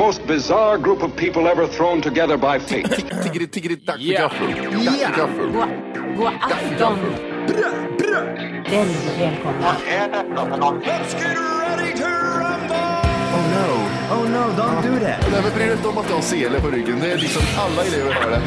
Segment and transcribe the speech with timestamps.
[0.00, 2.88] most bizarre group of people ever thrown together by fate.
[3.22, 4.48] Tiggeri, tiggeri, dack för gaffel.
[4.84, 5.48] Dack för gaffel.
[6.16, 6.98] God, afton.
[8.70, 9.76] Väldigt välkomna.
[13.32, 13.68] Oh no,
[14.14, 15.20] oh no, don't do that.
[15.32, 17.00] Nej, men bry dig inte om att du har sele på ryggen.
[17.00, 18.40] Det är liksom alla elever har det.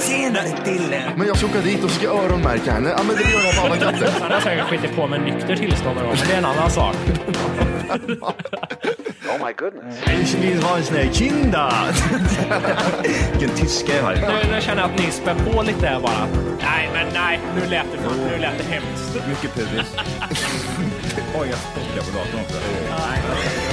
[0.00, 1.12] Tjenare Dille!
[1.16, 2.88] Men jag ska åka dit och ska öronmärka henne.
[2.96, 4.10] Ja, men det gör jag på alla katter.
[4.20, 6.70] Han har säkert skitit på med nykter tillstånd någon gång, men det är en annan
[6.70, 6.96] sak.
[10.22, 11.72] Ich vill ha en sån här kinda.
[13.32, 14.14] Vilken tyska jag har.
[14.14, 16.26] Nu, nu känner jag att ni spär på lite här bara.
[16.60, 19.26] Nej, men nej, nu lät det, fan, nu lät det hemskt.
[19.28, 19.86] Mycket pubis.
[21.40, 23.67] Oj, jag spottar på datorn också.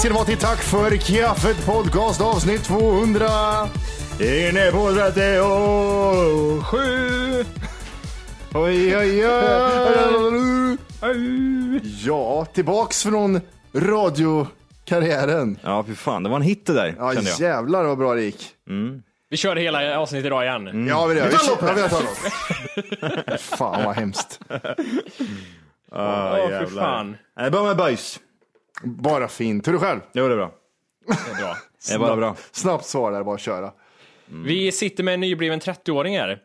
[0.00, 3.26] Ska ni vara till Tack för kaffet podcast avsnitt 200.
[4.20, 5.42] Inne på 37.
[8.54, 10.76] Oj, oj, oj.
[12.06, 13.40] Ja, tillbaks från
[13.74, 15.58] radiokarriären.
[15.62, 17.24] Ja, fy fan, det var en hit det där, Ja, jag.
[17.24, 18.46] jävlar vad bra det gick.
[19.30, 20.88] Vi kör hela avsnittet idag igen.
[20.88, 21.20] Ja, vi, det.
[21.28, 23.40] vi, ja, vi tar lopp.
[23.40, 24.40] Fan vad hemskt.
[25.92, 26.82] Ah, Åh, fy jävlar.
[26.82, 27.16] fan.
[27.44, 28.20] Det börjar med böjs.
[28.84, 29.68] Bara fint.
[29.68, 30.00] Hur är du själv?
[30.12, 30.52] Jo, det är bra.
[31.06, 31.56] Det är bra.
[31.88, 32.36] Det är bara bra.
[32.52, 33.72] Snabbt svar där, bara köra.
[34.44, 36.38] Vi sitter med en nybliven 30-åring här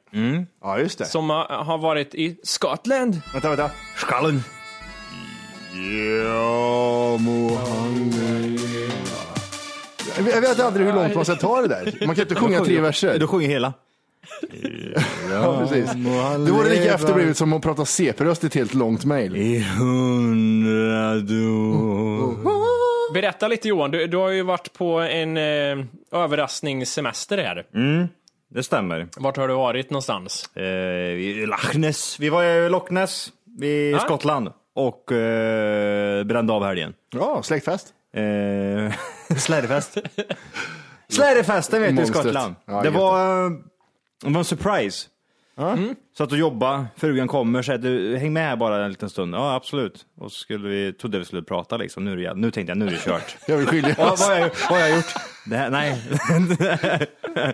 [0.61, 1.05] Ja, just det.
[1.05, 3.21] som har har varit i Skottland.
[3.33, 3.71] Vänta, vänta.
[3.95, 4.43] Skallen.
[6.23, 8.59] Ja, Mohammed.
[10.17, 12.05] Jag vet aldrig hur långt man ska ta det där.
[12.05, 13.19] Man kan inte sjunga tre verser.
[13.19, 13.73] Du sjunger hela.
[15.31, 15.91] Ja, precis.
[16.45, 19.35] Det vore lika efterblivet som att prata CP-röst i ett helt långt mejl.
[19.35, 21.35] I hundrade.
[23.13, 27.65] Berätta lite Johan, du, du har ju varit på en eh, överraskningssemester här.
[28.53, 29.07] Det stämmer.
[29.17, 30.55] Vart har du varit någonstans?
[30.55, 32.19] Eh, Ness.
[32.19, 33.31] Vi var i Loch Ness
[33.61, 33.99] i Ja.
[33.99, 36.93] Skottland och eh, brände av helgen.
[37.15, 37.87] Ja, släktfest.
[38.15, 38.93] Eh,
[39.37, 39.97] Slädefest.
[41.09, 42.05] Slädefesten vet du i.
[42.05, 42.55] Skottland.
[42.65, 43.51] Ja, det, var, eh,
[44.25, 45.07] det var en surprise.
[45.57, 45.95] Mm.
[46.17, 49.35] Satt och jobba, frugan kommer och säger du häng med här bara en liten stund.
[49.35, 50.05] Ja absolut.
[50.17, 52.05] Och så skulle vi, trodde vi skulle prata liksom.
[52.05, 53.37] Nu, är det, nu tänkte jag nu är det kört.
[53.47, 54.19] Jag vill skilja vad, oss.
[54.19, 55.13] vad, har jag, vad har jag gjort?
[55.45, 56.01] Det här, nej.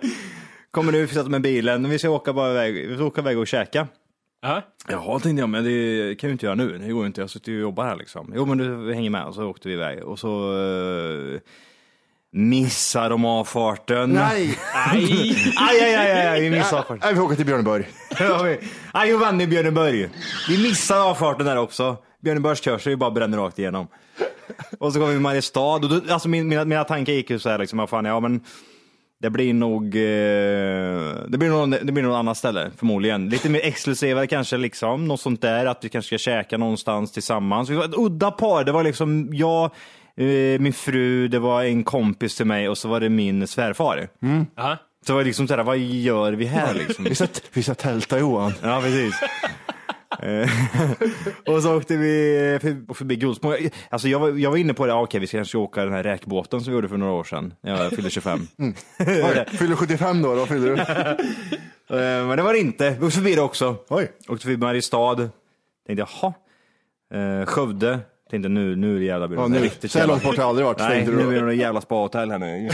[0.70, 3.38] kommer nu, vi sätter med bilen, vi ska åka bara iväg, vi ska åka iväg
[3.38, 3.88] och käka.
[4.42, 4.62] Ja.
[4.88, 5.70] Jaha, tänkte jag, men det
[6.20, 6.78] kan jag ju inte göra nu.
[6.78, 8.32] Det går ju inte, jag sitter ju och jobbar här liksom.
[8.36, 9.24] Jo, men du hänger med.
[9.24, 10.04] Och så åkte vi iväg.
[10.04, 11.40] Och så uh,
[12.32, 14.10] missar de avfarten.
[14.10, 14.58] Nej!
[14.74, 15.04] Aj,
[15.56, 17.00] aj, aj, aj, aj, vi missar avfarten.
[17.04, 17.88] Nej, vi åker till Björneborg.
[18.18, 18.56] Ja,
[18.92, 20.08] Aj, jag vann i Björneborg.
[20.48, 21.96] Vi missar avfarten där också.
[22.22, 23.88] Björneborgs kör vi bara bränner rakt igenom.
[24.78, 25.74] Och så kom vi till Mariestad.
[25.74, 28.20] Och då, alltså min, mina, mina tankar gick ju så här liksom, vad fan, ja
[28.20, 28.40] men
[29.22, 33.28] det blir nog, eh, det blir nog, det blir nog annat ställe förmodligen.
[33.28, 37.70] Lite mer exklusivare kanske liksom, något sånt där, att vi kanske ska käka någonstans tillsammans.
[37.70, 39.70] Vi var ett udda par, det var liksom jag,
[40.58, 44.08] min fru, det var en kompis till mig och så var det min svärfar.
[44.56, 44.76] Ja.
[45.06, 47.04] Så det var liksom såhär, vad gör vi här liksom?
[47.08, 48.52] Vi ska, vi ska tälta Johan.
[48.62, 49.14] Ja, precis.
[50.22, 50.48] Eh,
[51.54, 53.54] och så åkte vi för- förbi Gullspång.
[53.90, 55.92] Alltså jag var, jag var inne på det, ah, okej vi ska kanske åka den
[55.92, 57.54] här räkbåten som vi gjorde för några år sedan.
[57.60, 58.46] Jag fyllde 25.
[58.98, 60.80] Oj, fyller 75 då, då fyller du?
[61.96, 62.90] Eh, Men det var det inte.
[62.90, 63.76] Vi åkte förbi det också.
[63.88, 64.12] Oj.
[64.28, 65.16] Åkte förbi Mariestad.
[65.86, 66.34] Tänkte jaha.
[67.40, 67.98] Eh, Skövde.
[68.32, 70.36] Tänkte nu, nu är det jävla blir det Ja, nu, riktigt så här långt bort
[70.36, 70.78] har jag aldrig varit.
[70.78, 72.70] Nej, nu blir det något jävla spahotell här nu.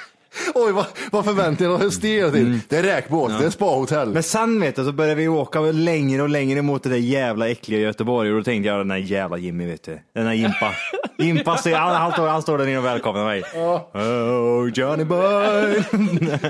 [0.54, 2.60] Oj, vad, vad förväntningarna har stigit till.
[2.68, 4.08] Det är räkbåt, det är spahotell.
[4.08, 7.48] Men sen vet du, så började vi åka längre och längre mot det där jävla
[7.48, 9.98] äckliga Göteborg och då tänkte jag den där jävla Jimmy vet du.
[10.14, 10.74] Den där Jimpa.
[11.18, 13.42] Jimpa, ser- han, han, står, han står där inne och välkomnar mig.
[13.42, 15.82] Oh Johnny boy.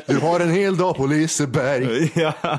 [0.07, 2.13] Du har en hel dag på Liseberg.
[2.21, 2.59] ja.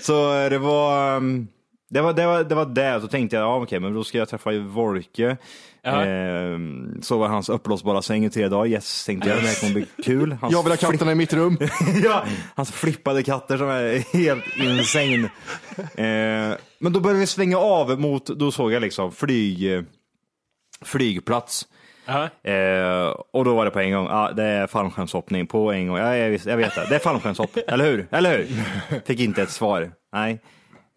[0.00, 1.48] Så eh, det var, um,
[1.96, 2.26] det var det.
[2.26, 3.00] Var, det var det.
[3.00, 5.36] Så tänkte jag, ja okej, men då ska jag träffa Wolke.
[5.82, 6.04] Ja.
[6.06, 6.58] Eh,
[7.02, 8.66] sova i hans uppblåsbara säng i tre dagar.
[8.66, 9.38] Yes, tänkte jag.
[9.38, 10.32] Det här kommer bli kul.
[10.40, 11.58] Hans Jag vill ha katterna i mitt rum.
[12.04, 15.30] ja, hans flippade katter som är helt insane.
[15.78, 19.84] Eh, men då började vi svänga av mot, då såg jag liksom flyg,
[20.84, 21.66] flygplats.
[22.06, 22.50] Ja.
[22.50, 25.96] Eh, Och då var det på en gång, ja det är fallskärmshoppning på en gång.
[25.96, 28.06] Ja, jag, jag vet det, det är fallskärmshopp, eller hur?
[28.10, 28.46] Eller hur?
[29.06, 30.40] Fick inte ett svar, nej.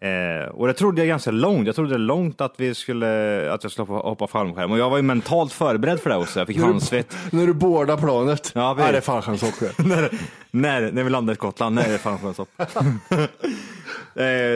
[0.02, 3.72] Eh, och det trodde jag ganska långt, jag trodde långt att, vi skulle, att jag
[3.72, 4.72] skulle hoppa, fallskärm.
[4.72, 7.16] Och jag var ju mentalt förberedd för det också, jag fick handsvett.
[7.30, 8.52] När du boardar planet.
[8.54, 8.90] Ja, Ja, precis.
[8.92, 9.78] det är fallskärmshopp.
[9.86, 10.10] när,
[10.50, 12.48] när, när vi landade i Skottland, när är det fallskärmshopp?
[12.60, 12.66] eh,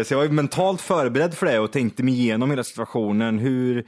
[0.05, 3.39] så jag var ju mentalt förberedd för det och tänkte mig igenom hela situationen.
[3.39, 3.85] Hur,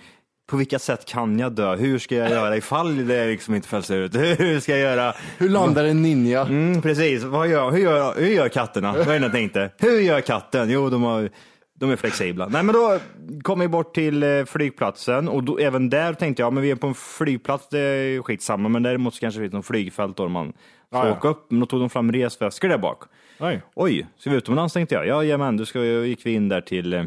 [0.47, 1.77] på vilka sätt kan jag dö?
[1.77, 4.15] Hur ska jag göra ifall det liksom inte fälls ut?
[4.39, 5.15] Hur ska jag göra?
[5.39, 6.41] Hur landar en ninja?
[6.41, 8.93] Mm, precis, Vad gör, hur, gör, hur gör katterna?
[8.93, 9.71] Det jag tänkte?
[9.79, 10.71] Hur gör katten?
[10.71, 11.31] Jo, de, har,
[11.79, 12.49] de är flexibla.
[12.49, 12.99] Nej, men då
[13.43, 16.77] kom vi bort till eh, flygplatsen och då, även där tänkte jag, men vi är
[16.77, 20.29] på en flygplats, det är skitsamma, men däremot så kanske det finns någon flygfält då
[20.29, 21.13] man ska Ja, ja.
[21.13, 21.51] åka upp.
[21.51, 23.03] Men då tog de fram resväskor där bak.
[23.41, 23.63] Oj.
[23.75, 25.07] Oj, ska vi utomlands tänkte jag.
[25.07, 27.05] Ja, jajamän, då ska gick vi in där till, eh,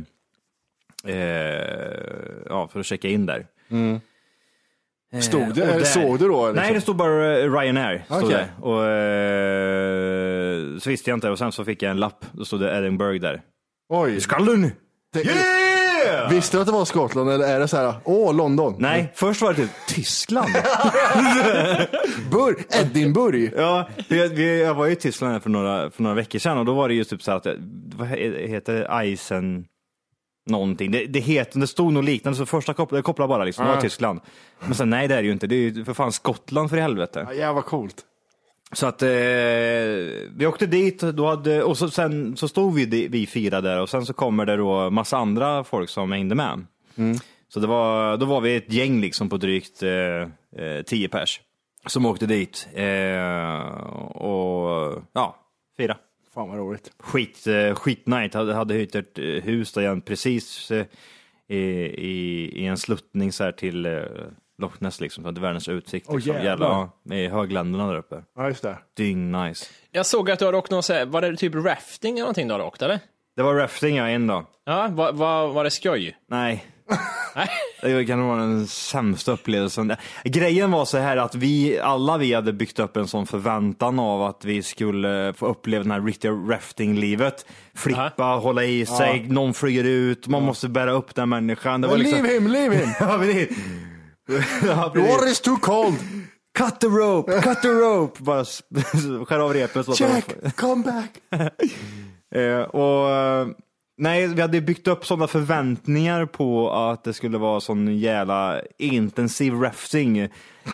[2.49, 3.45] ja, för att checka in där.
[5.21, 6.47] Stod det, Eh, och eller där- såg du då?
[6.47, 6.63] Liksom?
[6.63, 8.03] Nej, det stod bara eh, Ryanair.
[8.05, 8.49] Stod det.
[8.61, 12.25] Och, eh, så visste jag inte och sen så fick jag en lapp.
[12.31, 13.41] Då stod det Edinburgh där.
[13.89, 14.21] Oj.
[14.21, 14.71] Ska du nu?
[15.13, 15.23] Det-
[16.05, 16.29] Yeah!
[16.31, 18.75] Visste du att det var Skottland eller är det så här, åh, London?
[18.79, 20.47] Nej, först var det typ Tyskland.
[22.31, 23.53] Bur Edinburgh.
[23.57, 26.65] ja, vi, jag var ju i Tyskland här för några, för några veckor sedan och
[26.65, 27.45] då var det ju typ så att,
[27.95, 29.65] vad he- heter det, Eisen
[30.49, 30.91] någonting.
[30.91, 33.81] Det, det, heter, det stod nog liknande, så första kopplade, kopplade bara liksom, det var.
[33.81, 34.19] Tyskland.
[34.59, 36.77] Men sen nej det är det ju inte, det är ju för fan Skottland för
[36.77, 37.27] i helvete.
[37.29, 38.05] Ja, jävlar coolt.
[38.71, 39.09] Så att eh,
[40.37, 43.89] vi åkte dit då hade, och så, sen så stod vi, vi fyra där och
[43.89, 46.65] sen så kommer det då massa andra folk som hängde med.
[47.53, 49.91] Så det var, då var vi ett gäng liksom på drygt eh,
[50.63, 51.41] eh, tio pers
[51.85, 53.59] som åkte dit eh,
[53.99, 55.35] och ja.
[56.39, 56.91] Fan vad roligt.
[56.99, 60.85] Skit, eh, skitnight, hade, hade hyrt ett eh, hus där igen precis eh,
[61.47, 63.81] i, i, i en sluttning så här till
[64.61, 66.05] Loch Ness liksom, hade världens utsikt.
[66.09, 66.35] Åh, Liksom.
[66.35, 66.67] jävlar.
[66.69, 68.23] ja, med högländerna där uppe.
[68.35, 68.77] Ja, just det.
[68.97, 69.65] Dyng nice.
[69.91, 72.47] Jag såg att du hade åkt någon, så här- var det typ rafting eller någonting
[72.47, 72.99] du hade åkt eller?
[73.35, 74.45] Det var rafting ja, en dag.
[74.65, 76.17] Ja, var, var, var det skoj?
[76.29, 76.65] Nej.
[77.81, 79.95] Det kan vara den sämsta upplevelsen.
[80.23, 84.23] Grejen var så här att vi, alla vi hade byggt upp en sån förväntan av
[84.23, 87.45] att vi skulle få uppleva den här riktiga rafting-livet.
[87.75, 91.81] Flippa, hålla i sig, någon flyger ut, man måste bära upp den människan.
[91.81, 92.23] Det var liksom...
[92.23, 92.89] Leave him, leave him!
[94.67, 95.95] Ja, The water is too cold!
[96.57, 98.23] Cut the rope, cut the rope!
[98.23, 98.45] Bara
[99.25, 99.99] skär av repet.
[99.99, 101.41] Jack, come back!
[102.35, 103.47] Eh, och, eh,
[103.99, 109.53] nej, vi hade byggt upp sådana förväntningar på att det skulle vara sån jävla intensiv
[109.53, 110.17] rafting.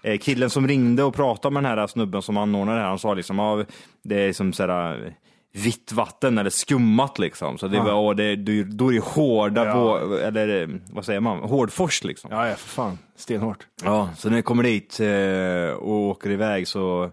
[0.04, 3.00] Eh, killen som ringde och pratade med den här snubben som anordnade det här, han
[3.00, 3.66] sa liksom av
[4.04, 5.14] det är liksom sådär
[5.54, 7.58] vitt vatten eller skummat liksom.
[7.58, 9.74] Så det åh, det, då är det hårda, Ja.
[9.74, 12.30] på, eller eh, vad säger man, hårdfors liksom.
[12.34, 12.98] Ja, ja, för fan.
[13.16, 13.68] Stenhårt.
[13.84, 17.12] Ja, så när jag kommer dit eh, och åker iväg så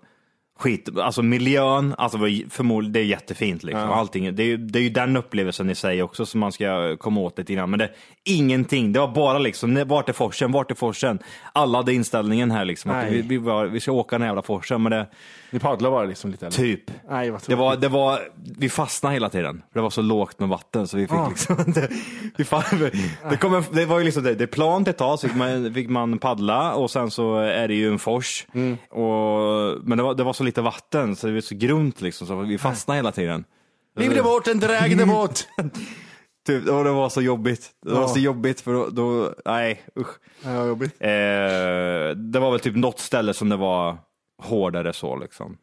[0.63, 2.19] skit, alltså miljön, alltså
[2.51, 3.91] förmodligen, det är jättefint liksom.
[3.91, 6.97] Allting, det, är, ju- det är ju den upplevelsen i sig också som man ska
[6.97, 7.71] komma åt lite grann.
[7.71, 7.91] Men det,
[8.25, 11.19] ingenting, det var bara liksom, vart är forsen, vart är forsen?
[11.53, 14.83] Alla hade inställningen här liksom, att vi, vi, var, vi ska åka den jävla forsen,
[14.83, 15.07] men det,
[15.51, 16.57] Ni paddlar bara liksom lite eller?
[16.57, 16.91] typ.
[17.11, 18.19] Nej, vad Det var, det var,
[18.59, 19.63] vi fastnade hela tiden.
[19.75, 21.29] Det var så lågt med vatten så vi fick Ah.
[21.29, 21.89] liksom inte,
[22.37, 22.63] vi fan,
[23.31, 25.37] det, kom en, det var ju liksom det, det är plant ett tag så fick
[25.37, 28.47] man, fick man paddla och sen så är det ju en fors.
[28.55, 28.77] Mm.
[28.91, 32.27] Och, men det var, det var så lite vatten så det var så grunt liksom
[32.27, 33.45] så vi fastnade hela tiden.
[33.97, 35.49] Leave the boat and drag the boat!
[36.47, 37.71] Typ, och det var så jobbigt.
[37.83, 40.09] Det var så jobbigt för då, då nej usch.
[40.45, 40.95] Vad jobbigt.
[41.01, 41.09] Eh,
[42.17, 43.99] det var väl typ något ställe som det var
[44.43, 45.59] hårdare så liksom.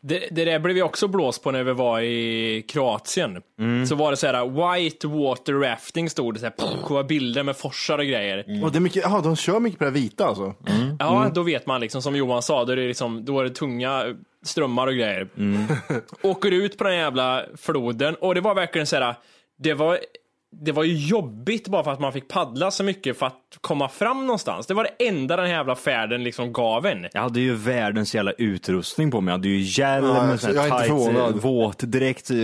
[0.00, 3.42] Det, det där blev vi också blåst på när vi var i Kroatien.
[3.88, 7.42] Så var det så här white water rafting stod det så här, pff, var bilder
[7.42, 8.64] med forsar och grejer.
[8.64, 10.54] Och det är mycket, jaha, de kör mycket på det vita alltså?
[10.98, 13.50] Ja, då vet man liksom som Johan sa, då är det, liksom, då är det
[13.50, 15.28] tunga strömmar och grejer.
[16.22, 19.14] Åker ut på den jävla floden och det var verkligen så här,
[19.58, 19.98] det var
[20.50, 23.88] det var ju jobbigt bara för att man fick paddla så mycket för att komma
[23.88, 24.66] fram någonstans.
[24.66, 27.06] Det var det enda den här jävla färden liksom gav en.
[27.12, 29.32] Jag hade ju världens jävla utrustning på mig.
[29.32, 32.36] Jag hade ju hjälm, Ja, jag- jag eh, våtdräkt, eh,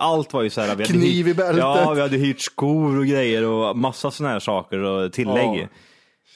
[0.00, 0.66] allt var ju så här.
[0.76, 1.58] vi hade Kniv i bältet.
[1.58, 5.60] Ja, vi hade hyrt skor och grejer och massa sådana här saker och tillägg.
[5.62, 5.66] Ja.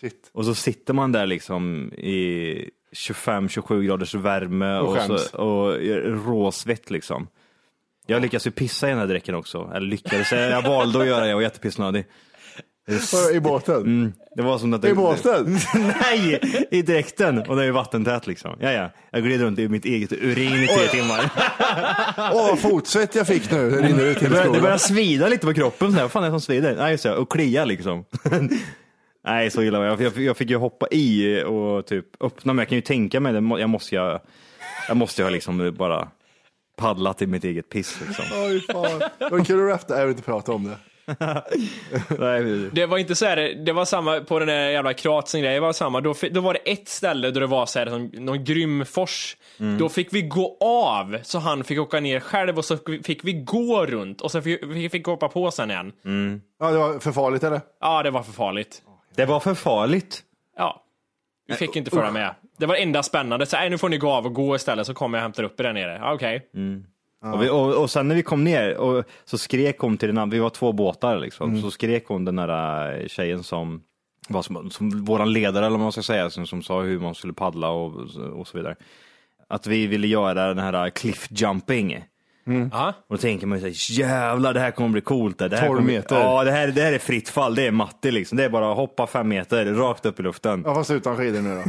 [0.00, 0.30] Shit.
[0.34, 2.64] Och så sitter man där liksom i
[2.96, 5.74] 25-27 graders värme Och och, så, och
[6.26, 7.26] råsvett liksom.
[8.06, 9.70] Jag lyckades ju pissa i den här dräkten också.
[9.74, 12.06] Eller lyckades, jag valde att göra det, jag var jättepissnödig.
[13.34, 13.76] I båten?
[13.76, 15.58] Mm, det var som att I båten?
[15.74, 16.40] Nej,
[16.70, 17.38] i dräkten.
[17.38, 18.56] Och det är ju vattentät liksom.
[18.60, 18.90] Ja, ja.
[19.10, 21.30] Jag glider runt i mitt eget urin i tre timmar.
[22.18, 23.70] Åh, vad fotsvett jag fick nu.
[23.70, 25.88] Det rinner ut hela det börjar svida lite på kroppen.
[25.88, 26.02] Så här.
[26.02, 26.76] Vad fan är det som svider?
[26.76, 27.16] Nej, det.
[27.16, 28.04] Och klia liksom.
[29.24, 30.18] Nej, så illa var jag.
[30.18, 33.60] Jag, fick ju hoppa i och typ öppna, men jag kan ju tänka mig det.
[33.60, 34.18] Jag måste ju,
[34.88, 36.08] jag måste ha liksom bara
[36.76, 38.24] paddlat i mitt eget piss liksom.
[38.44, 39.02] Oj, fan.
[39.30, 40.76] Vad kul att rafta, jag vill inte prata om det.
[42.18, 43.36] Nej, Det var inte så här,
[43.66, 46.00] det var samma på den där jävla Kroatien grejen, det var samma.
[46.00, 49.36] Då, då var det ett ställe där det var så här, som, någon grym fors.
[49.78, 53.32] Då fick vi gå av, så han fick åka ner själv och så fick vi
[53.32, 55.92] gå runt och så fick vi fick hoppa på sen igen.
[56.58, 57.60] Ja, det var för farligt eller?
[57.80, 58.82] Ja, det var för farligt.
[59.16, 60.22] det var för farligt.
[60.56, 60.84] Ja.
[61.46, 62.34] Vi fick inte följa med.
[62.60, 63.46] Det var det enda spännande.
[63.46, 65.60] Så, nu får ni gå av och gå istället så kommer jag och hämtar upp
[65.60, 65.98] er där nere.
[66.00, 66.50] Ja, Okej.
[67.22, 70.18] Och, vi, och, och sen när vi kom ner och så skrek hon till den
[70.18, 73.82] andra, vi var två båtar liksom, så skrek hon den där äh, tjejen som
[74.28, 77.14] var som, som våran ledare eller vad man ska säga, som, som sa hur man
[77.14, 77.92] skulle paddla och,
[78.32, 78.76] och så vidare.
[79.48, 82.04] Att vi ville göra den här cliff jumping.
[82.72, 82.94] Ja.
[83.08, 85.38] Och då tänker man ju såhär, jävlar det här kommer bli coolt.
[85.38, 86.16] Det, här 12 kommer, meter.
[86.20, 88.38] Ja, det här, det här är fritt fall, det är matte liksom.
[88.38, 90.62] Det är bara att hoppa fem meter rakt upp i luften.
[90.66, 91.62] Ja, fast utan skidor nu då.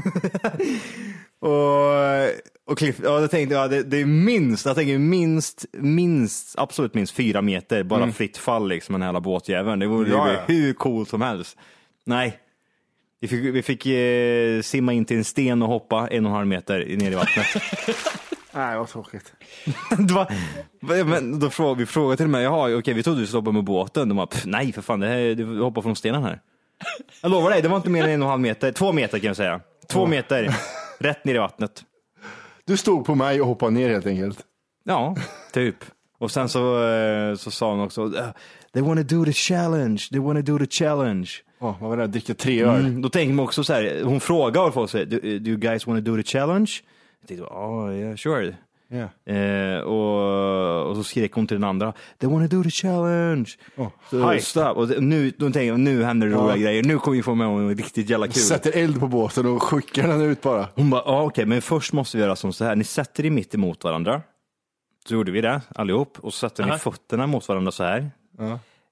[1.47, 2.29] Och,
[2.71, 6.93] och Cliff, ja, då tänkte jag, det, det är minst, jag tänker minst, minst, absolut
[6.93, 9.79] minst fyra meter, bara fritt fall liksom, den här jävla båtjäveln.
[9.79, 10.39] Det vore Ja, ju ja.
[10.47, 11.57] hur coolt som helst.
[12.05, 12.37] Nej.
[13.19, 16.35] Vi fick, vi fick eh, simma in till en sten och hoppa en och en
[16.35, 17.47] halv meter ner i vattnet.
[18.51, 19.33] Nej, vad tråkigt.
[19.97, 20.27] det var,
[21.03, 23.51] men då frågade, vi frågade till och med, jaha, okej, vi trodde du skulle hoppa
[23.51, 24.09] med båten.
[24.09, 26.41] De bara, "Pff, nej för fan, det här, du hoppar från stenen här.
[27.21, 29.19] Jag lovar dig, det var inte mer än en och en halv meter, två meter
[29.19, 29.59] kan jag säga.
[29.87, 30.55] Två meter,
[30.99, 31.83] rätt ner i vattnet.
[32.65, 34.39] Du stod på mig och hoppade ner helt enkelt.
[34.83, 35.15] Ja,
[35.53, 35.75] typ.
[36.19, 38.13] Och sen så, eh, så sa hon också, "Uh,
[38.73, 41.29] they wanna do the challenge, they wanna do the challenge.
[41.59, 42.07] Oh, vad var det?
[42.07, 42.79] Dricka tre öl.
[42.85, 45.99] Mm, då tänker man också så här, hon frågar folk do, do you guys wanna
[46.01, 46.71] do the challenge?
[47.21, 48.55] Jag tänkte, oh yeah, sure.
[48.93, 49.33] Ja.
[49.33, 53.49] Eh, och, och så skrek hon till den andra, they wanna do the challenge.
[54.09, 54.41] så, hype.
[54.41, 54.61] stop.
[54.61, 57.47] Och nu, då tänker jag, nu händer det roliga grejer, nu kommer vi få med
[57.47, 58.33] något riktigt jävla kul.
[58.33, 60.67] Sätter eld på båten och skickar den ut bara.
[60.75, 63.29] Hon bara, ja okej, men först måste vi göra som så här, ni sätter er
[63.29, 64.21] mitt emot varandra.
[65.07, 66.77] Så gjorde vi det allihop och så satte ni Aha.
[66.77, 68.11] fötterna mot varandra så här.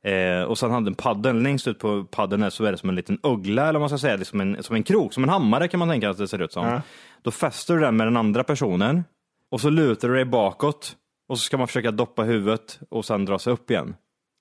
[0.04, 2.96] Eh, och sen hade en paddeln, längst ut på paddeln så är det som en
[2.96, 5.68] liten uggla eller vad man ska säga, liksom en, som en krok, som en hammare
[5.68, 6.82] kan man tänka att det ser ut som.
[7.24, 9.04] Då fäster du den med den andra personen
[9.52, 10.96] och så lutar du dig bakåt
[11.30, 13.96] och så ska man försöka doppa huvudet och sen dra sig upp igen.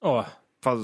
[0.05, 0.25] Åh.
[0.65, 0.81] Fast,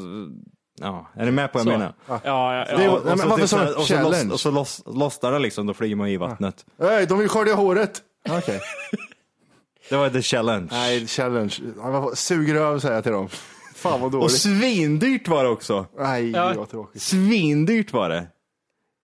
[0.80, 1.78] ja, är ni med på vad jag Så.
[1.78, 1.94] menar?
[2.08, 2.76] Ja, ja, ja.
[2.76, 4.32] Det Och men varför sa så du här- och så loss- challenge?
[4.32, 6.66] Och så loss, lossnar det liksom, då flyger man i vattnet.
[6.76, 8.02] Nej, de vill skölja håret.
[8.30, 8.60] Okej.
[9.90, 10.68] Det var the challenge.
[10.70, 11.54] Nej, challenge.
[11.76, 13.28] Ja, vad- Suger över säger jag till dem.
[13.74, 14.32] Fan vad Och dåligt.
[14.38, 15.86] svindyrt var det också.
[15.98, 16.52] Nej, Ja.
[16.56, 17.02] vad tråkigt.
[17.02, 18.26] Svindyrt var det.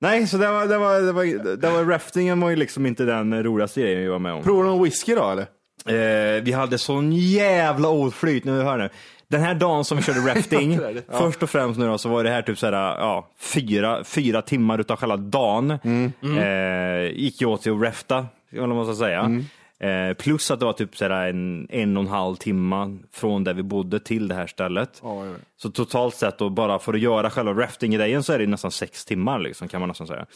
[0.00, 3.04] Nej, så det var, det var, det var, det var raftingen var ju liksom inte
[3.04, 4.42] den roligaste grejen vi var med om.
[4.42, 5.46] Provar du någon whisky då eller?
[5.86, 8.88] Eh, vi hade sån jävla oflyt, nu hör nu.
[9.28, 11.02] Den här dagen som vi körde rafting, Det är det.
[11.12, 11.18] Ja.
[11.18, 14.78] först och främst nu då, så var det här typ såhär, ja, fyra, fyra timmar
[14.78, 15.78] utav själva dagen.
[15.84, 16.12] Mm.
[16.22, 19.20] Eh, gick jag åt till att rafta, eller vad man ska säga.
[19.20, 19.44] Mm.
[19.80, 23.54] Eh, plus att det var typ såhär en, en och en halv timme från där
[23.54, 25.00] vi bodde till det här stället.
[25.02, 25.32] Ja, ja.
[25.56, 29.04] Så totalt sett då, bara för att göra själva rafting-grejen så är det nästan sex
[29.04, 30.26] timmar liksom, kan man nästan säga.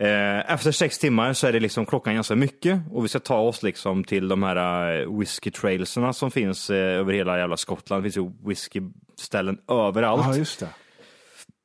[0.00, 3.38] Eh, efter sex timmar så är det liksom klockan ganska mycket och vi ska ta
[3.38, 8.02] oss liksom till de här eh, whisky trailserna som finns eh, över hela jävla Skottland.
[8.02, 10.26] Det finns ju whiskyställen överallt.
[10.26, 10.68] Ja, just det.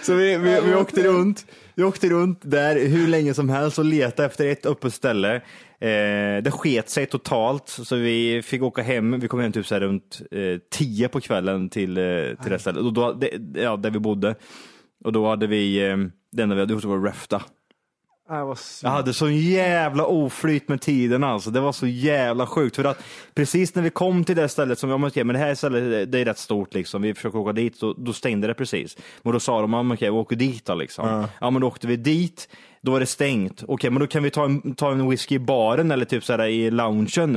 [0.02, 1.46] så vi, vi, vi åkte runt.
[1.74, 5.34] Vi åkte runt där hur länge som helst och letade efter ett öppet ställe.
[5.80, 9.20] Eh, det sket sig totalt så vi fick åka hem.
[9.20, 12.04] Vi kom hem typ så här runt eh, tio på kvällen till, eh,
[12.42, 12.82] till det stället.
[12.82, 14.34] Och då, det, ja, där vi bodde.
[15.04, 15.96] Och då hade vi, eh,
[16.32, 17.42] det enda vi hade gjort var att rafta.
[18.82, 21.50] Jag hade så jävla oflyt med tiden alltså.
[21.50, 22.76] Det var så jävla sjukt.
[22.76, 23.02] För att
[23.34, 26.18] precis när vi kom till det stället som var okej, men det här stället det
[26.18, 27.02] är rätt stort liksom.
[27.02, 28.96] Vi försöker åka dit, då, då stängde det precis.
[29.22, 31.28] Men då sa de, ja, okej, vi åker dit då liksom.
[31.40, 31.50] Ja.
[31.50, 32.48] men då åkte vi dit.
[32.82, 33.64] Då är det stängt.
[33.68, 36.44] Okej, men då kan vi ta en, ta en whisky i baren eller typ så
[36.44, 37.32] i loungen.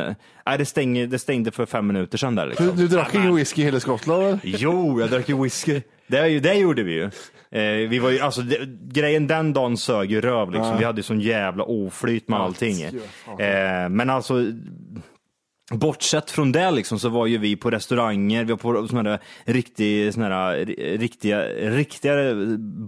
[0.45, 2.45] Nej, det, stänger, det stängde för fem minuter sedan där.
[2.45, 2.65] Liksom.
[2.65, 4.39] Du, du drack ingen whisky i hela Skottland eller?
[4.43, 5.81] Jo, jag drack ju whisky.
[6.07, 7.03] Det, det gjorde vi ju.
[7.51, 10.77] Eh, vi var ju alltså, det, grejen den dagen sög ju röv liksom.
[10.77, 12.81] Vi hade ju sån jävla oflyt med allting.
[12.83, 14.33] Eh, men alltså,
[15.71, 19.19] bortsett från det liksom så var ju vi på restauranger, vi var på såna där
[19.45, 22.13] riktig, såna ri- riktiga, riktiga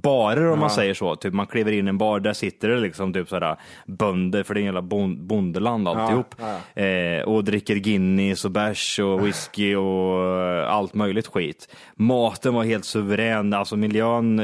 [0.04, 1.16] barer om man säger så.
[1.16, 3.56] Typ man kliver in i en bar, där sitter det liksom typ sådär
[3.88, 6.36] bönder, för det är en jävla bon, bondeland alltihop.
[6.76, 11.76] Eh, och dricker Guinness och bärs och whisky och eh, allt möjligt skit.
[11.96, 14.40] Maten var helt suverän, alltså miljön,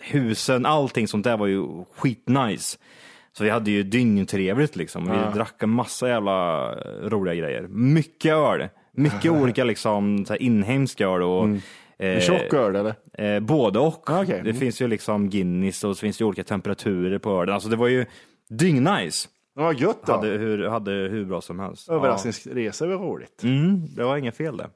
[0.00, 2.78] husen, allting sånt där var ju skitnice.
[3.36, 5.04] Så vi hade ju dyngtrevligt liksom.
[5.04, 7.66] Vi drack en massa jävla eh, roliga grejer.
[7.68, 8.68] Mycket öl.
[8.92, 11.48] Mycket olika liksom så här inhemska öl och
[11.98, 12.94] eh, Tjock öl eller?
[13.34, 14.10] Eh, både och.
[14.10, 14.34] Ah, okej.
[14.44, 14.56] Det Mm.
[14.60, 17.54] finns ju liksom Guinness och så finns det olika temperaturer på ölen.
[17.54, 18.06] Alltså det var ju
[18.50, 19.28] dyngnice.
[19.54, 20.12] Det var gött då.
[20.12, 21.88] Hade hur, hade hur bra som helst.
[21.88, 23.40] Överraskningsresa var roligt.
[23.42, 23.48] Ja.
[23.48, 24.66] Mm, det var inget fel det.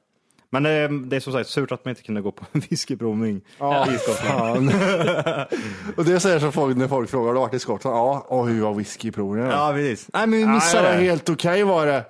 [0.53, 3.41] Men eh, det är som sagt surt att man inte kunde gå på en whiskyprovning.
[3.59, 4.67] Ja, fan.
[5.97, 7.97] och det säger så folk när folk frågar, har du varit i Skottland?
[7.97, 9.49] Ja, och hur var whiskyprovningen?
[9.49, 10.09] Ja, precis.
[10.13, 11.03] Nej, men vi Nej, missade det det.
[11.03, 12.05] helt okej var det.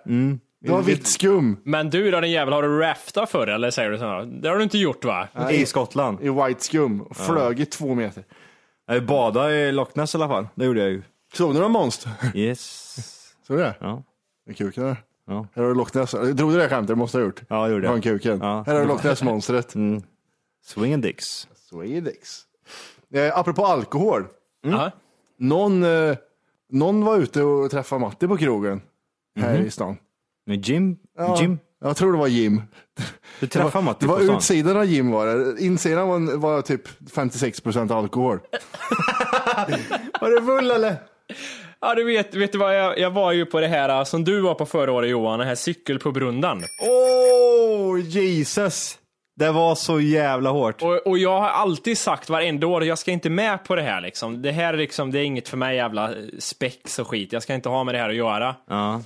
[0.63, 3.91] Det var vitt skum Men du då din jävel, har du raftat förr eller säger
[3.91, 4.23] du så?
[4.41, 5.27] Det har du inte gjort va?
[5.51, 6.21] I Skottland.
[6.21, 8.23] i white skum och flög i två meter.
[8.87, 10.47] Jag badade i Loch Ness i alla fall.
[10.55, 11.03] Det gjorde jag ju.
[11.33, 12.11] Såg du några monster?
[12.35, 12.95] Yes.
[13.47, 13.75] Såg du det?
[13.79, 14.03] Ja.
[14.47, 14.97] Med kuken där.
[15.31, 15.47] Ja.
[15.55, 16.11] Här har du Loch Ness.
[16.11, 16.87] Drog du det skämtet?
[16.87, 17.41] Det måste ha gjort.
[17.47, 17.87] Ja, jag gjorde det.
[17.87, 18.39] Från kuken.
[18.41, 18.63] Ja.
[18.67, 19.73] Här har du Loch Ness-monstret.
[20.65, 21.47] Swing and dicks.
[21.69, 22.41] Swedix.
[23.13, 24.27] Eh, apropå alkohol.
[24.63, 24.91] Ja.
[25.39, 26.15] Någon, eh,
[26.71, 28.81] någon var ute och träffade Matti på krogen
[29.39, 29.97] här i stan.
[30.45, 30.97] Med Jim?
[31.17, 31.59] Ja, Jim?
[31.83, 32.61] Jag tror det var Jim.
[33.39, 34.35] Du träffade Matti Det på var stan?
[34.37, 35.61] utsidan av Jim var det.
[35.61, 38.39] Insidan var, var typ 56 procent alkohol.
[40.21, 40.95] Var du full eller?
[41.81, 44.23] Ja, du vet, vet du vad, jag, jag var ju på det här äh, som
[44.23, 46.63] du var på förra året Johan, den här cykelpubrundan.
[46.81, 48.97] Åh, Jesus!
[49.35, 50.81] Det var så jävla hårt.
[50.81, 54.01] Och, och jag har alltid sagt varenda år, jag ska inte med på det här
[54.01, 54.41] liksom.
[54.41, 57.33] Det här är liksom, det är inget för mig jävla eh, spex och skit.
[57.33, 58.55] Jag ska inte ha med det här att göra.
[58.69, 59.01] Ja.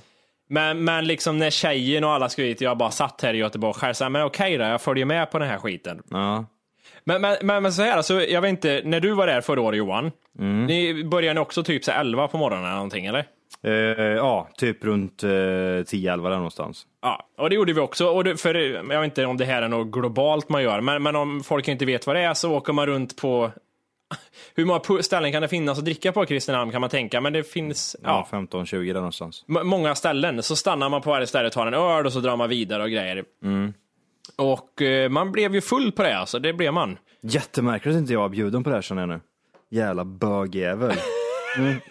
[0.48, 3.74] Men, men liksom när tjejen och alla ska dit, jag bara satt här i Göteborg
[3.74, 6.02] själv, så här, men okej då, jag följer med på den här skiten.
[6.10, 6.44] Ja.
[7.06, 9.60] Men, men, men, men så här, alltså, jag vet inte, när du var där förra
[9.60, 10.12] året Johan,
[10.66, 13.24] ni började ni också typ så här 11 på morgonen eller någonting eller?
[13.62, 13.72] Eh,
[14.16, 16.86] ja, typ runt eh, 10-11 där någonstans.
[17.02, 18.06] Ja, och det gjorde vi också.
[18.06, 21.02] Och det, för, jag vet inte om det här är något globalt man gör, men,
[21.02, 23.50] men om folk inte vet vad det är så åker man runt på
[24.54, 27.42] hur många ställen kan det finnas att dricka på Kristinehamn kan man tänka, men det
[27.42, 29.44] finns Ja, ja, 15-20 där någonstans.
[29.46, 30.42] många ställen.
[30.42, 32.90] Så stannar man på varje ställe, tar en öl och så drar man vidare och
[32.90, 33.24] grejer.
[34.36, 36.38] Och eh, man blev ju full på det, alltså.
[36.38, 36.98] Det blev man.
[37.20, 39.20] Jättemärkligt att inte jag var bjuden på det här känner jag nu.
[39.70, 40.92] Jävla bögjävel.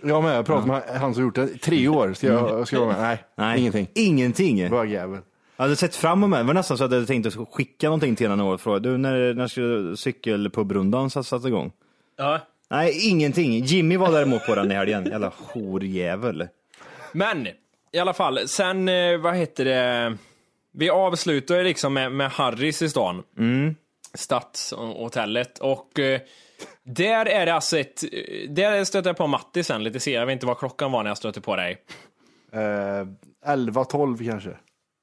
[0.02, 2.14] Jag med, jag pratade med han som gjort det tre år.
[2.14, 3.02] Ska jag, ska jag vara med?
[3.02, 3.88] Nej, Nej, ingenting.
[3.96, 4.70] Ingenting.
[4.70, 5.20] Bögjävel.
[5.58, 6.44] Jag hade sett fram emot det.
[6.44, 8.98] Var nästan så att jag hade tänkt att skicka någonting till henne och fråga, du
[8.98, 11.72] när, när ska cykelpubrundan sättas igång?
[12.18, 12.40] Ja.
[12.70, 13.64] Nej, ingenting.
[13.64, 15.06] Jimmy var däremot på den i helgen.
[15.06, 16.48] Jävla horjävel.
[17.12, 17.48] Men
[17.92, 20.18] i alla fall, sen, eh, vad heter det?
[20.78, 23.24] Vi avslutar liksom med, med Harrys i stan.
[24.14, 25.60] Stadshotellet.
[25.60, 26.22] Och eh,
[26.84, 28.04] där är det alltså ett...
[28.04, 30.22] eh, Där stötte jag på Matti sen lite senare.
[30.22, 31.78] Jag vet inte vad klockan var när jag stötte på dig.
[32.54, 33.08] Eh,
[33.48, 34.50] 11-12 kanske.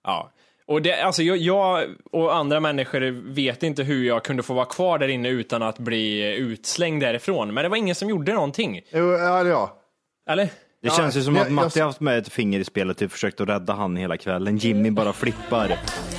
[0.05, 0.31] Ja.
[0.67, 3.01] Och det, alltså jag, jag och andra människor
[3.35, 7.55] vet inte hur jag kunde få vara kvar där inne utan att bli utslängd därifrån.
[7.55, 8.81] Men det var ingen som gjorde någonting.
[8.93, 9.71] Jo, ja, jag.
[10.31, 10.49] Eller?
[10.83, 12.65] Det Ja, känns ju som jag- att jag- Matti har haft med ett finger i
[12.65, 14.57] spelet och försökt att rädda han hela kvällen.
[14.57, 15.79] Jimmy bara flippar.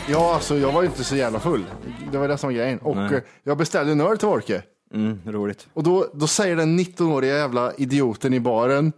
[0.10, 1.64] Ja, alltså jag var ju inte så jävla full.
[2.12, 2.80] Det var det som var grejen.
[2.80, 3.14] Och Nej.
[3.16, 4.62] eh, jag beställde en öl till Orke.
[4.94, 5.68] Mm, roligt.
[5.74, 8.94] Och då, då säger den 19-åriga jävla idioten i baren,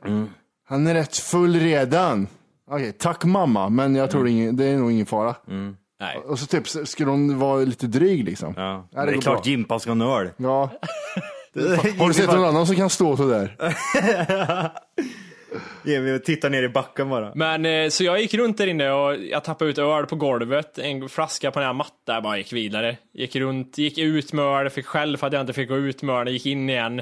[0.67, 2.27] han är rätt full redan.
[2.71, 5.35] Okej, tack mamma, men jag tror ingen, det är nog ingen fara.
[5.99, 6.17] Nej.
[6.27, 8.53] Och så typ skulle hon vara lite dryg liksom.
[8.57, 8.87] Ja.
[8.91, 9.51] Ja, det, är går klart bra.
[9.51, 10.29] Jimpa ska ha en öl.
[10.37, 10.69] Ja.
[11.99, 13.55] Har du sett någon annan som kan stå sådär?
[15.83, 17.31] Jimmy tittar ner i backen bara.
[17.35, 20.77] Men eh, så jag gick runt där inne och jag tappade ut öl på golvet,
[20.77, 22.97] en flaska på den här mattan, bara gick vidare.
[23.13, 26.01] Gick runt, gick ut med öl, fick skäll för att jag inte fick gå ut
[26.01, 27.01] med öl, gick in igen.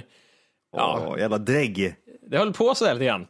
[0.76, 1.96] Ja, Åh, jävla drägg.
[2.28, 3.28] det höll på sådär lite grann.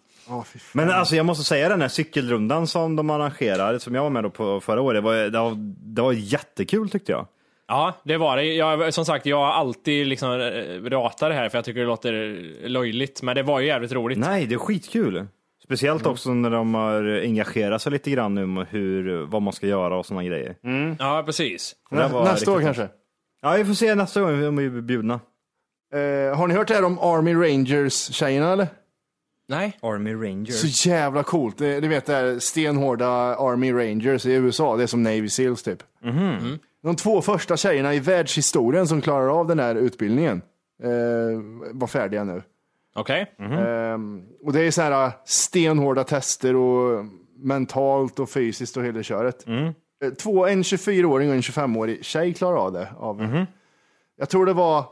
[0.74, 4.34] Men alltså jag måste säga den här cykelrundan som de arrangerar, som jag var med
[4.34, 5.56] på förra året, det var, det var,
[5.96, 7.28] det var jättekul tyckte jag.
[7.68, 8.44] Ja, det var det.
[8.44, 11.86] Jag, som sagt, jag har alltid liksom eh, ratat det här för jag tycker det
[11.86, 12.12] låter
[12.68, 14.18] löjligt, men det var ju jävligt roligt.
[14.18, 15.28] Nej, det är skitkul.
[15.64, 19.68] Speciellt också när de har engagerat sig lite grann nu med hur, vad man ska
[19.68, 20.56] göra och sådana grejer.
[21.00, 21.76] Ja, precis.
[21.90, 22.90] Var Nästa år kanske?
[23.42, 25.20] Ja, vi får se nästa gång om vi blir bjudna.
[25.94, 28.68] Eh, har ni hört det här om Army Rangers-tjejerna eller?
[29.48, 29.78] Nej.
[29.82, 30.56] Army Rangers.
[30.56, 31.58] Så jävla coolt.
[31.58, 35.64] Det, du vet det här stenhårda Army Rangers i USA, det är som Navy Seals
[35.64, 35.84] typ.
[36.84, 40.42] De två första tjejerna i världshistorien som klarar av den här utbildningen
[40.84, 40.90] eh,
[41.72, 42.44] var färdiga nu.
[42.96, 43.32] Okej.
[43.40, 47.06] Ehm, och det är så här stenhårda tester och
[47.38, 49.48] mentalt och fysiskt och hela köret.
[50.04, 52.90] Eh, Två, en 24-åring och en 25-årig tjej klarar av det.
[52.98, 53.22] Av,
[54.18, 54.86] Jag tror det var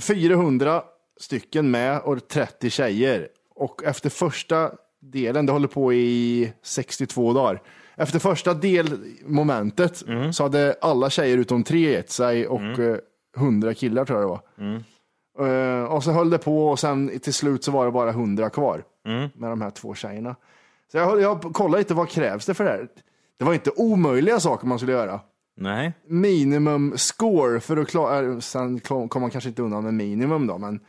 [0.00, 0.82] 400
[1.20, 3.28] stycken med och 30 tjejer.
[3.54, 7.62] Och efter första delen, det håller på i 62 dagar.
[7.96, 10.02] Efter första delmomentet
[10.32, 12.96] så hade alla tjejer utom tre gett sig och eh,
[13.36, 14.40] 100 killar tror jag det
[15.38, 15.78] var.
[15.80, 18.50] Eh, och så höll det på och sen till slut så var det bara 100
[18.50, 18.82] kvar
[19.34, 20.36] med de här två tjejerna.
[20.92, 22.88] Så jag, jag kollade lite vad krävs det för det här.
[23.38, 25.20] Det var inte omöjliga saker man skulle göra.
[25.56, 25.92] Nej.
[26.06, 30.46] Minimum score för att klara, eh, sen kom- kommer man kanske inte undan med minimum
[30.46, 30.80] då, men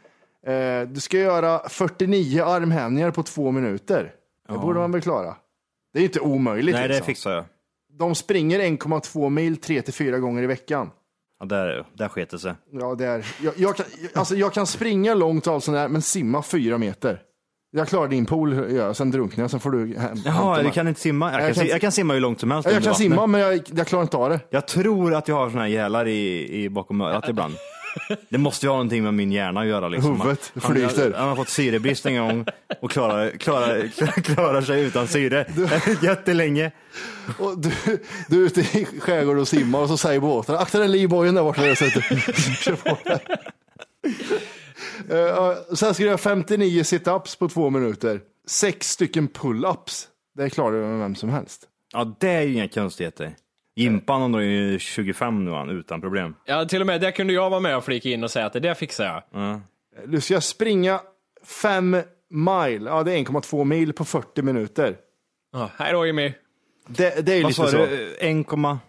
[0.48, 4.12] eh, du ska göra 49 armhävningar på två minuter.
[4.48, 5.36] Det borde man väl klara.
[5.94, 6.76] Det är inte omöjligt.
[6.76, 7.06] Nej, det liksom.
[7.06, 7.46] fixar jag.
[8.00, 10.90] De springer 1,2 mil 3-4 gånger i veckan.
[11.40, 12.54] Ja, där, där sket det sig.
[12.72, 15.88] Ja, det är, jag, jag, kan, alltså, jag kan springa långt och allt sånt där,
[15.88, 17.22] men simma fyra meter.
[17.76, 20.88] Jag klarar din pool, ja, sen drunknar jag, sen får du hämta Jaha, du kan
[20.88, 21.32] inte simma?
[21.32, 22.98] Jag, Jag kan, kan- jag kan simma hur långt som helst Ja, jag kan vattnet.
[23.12, 24.40] simma, men jag, jag klarar inte av det.
[24.50, 27.54] Jag tror att jag har såna här gälar i, i bakom örat ibland.
[28.30, 29.88] Det måste ju ha någonting med min hjärna att göra.
[29.88, 30.22] Liksom.
[30.22, 31.04] Huvudet Han- flyter.
[31.04, 32.46] Han, han har fått syrebrist en gång
[32.82, 33.88] och klarar, klarar,
[34.22, 35.46] klarar sig utan syre
[36.02, 36.72] jättelänge.
[37.40, 37.72] Och du,
[38.28, 41.44] du är ute i skärgården och simmar och så säger båten, akta den livbojen där
[41.44, 41.62] borta.
[41.62, 43.20] där, Så att du kör på där.
[45.10, 48.22] Eh, ja, sen ska du göra 59 situps på två minuter.
[48.48, 50.06] Sex stycken pull-ups.
[50.38, 51.62] Det klarar du vem som helst.
[51.94, 53.36] Ja, det är ju inga konstigheter.
[53.76, 56.36] Jimpan han är ju 25 nu han, utan problem.
[56.46, 58.54] Ja, till och med där kunde jag vara med och flika in och säga att
[58.54, 59.62] det där fixar jag.
[60.06, 61.00] Du ska springa
[61.62, 61.92] fem
[62.30, 64.96] mile, ja det är 1,2 mil på 40 minuter.
[65.54, 66.34] Ja, hej då Jimmy.
[66.88, 67.78] Det, det är Vad lite så.
[67.78, 68.16] du?
[68.20, 68.22] 1,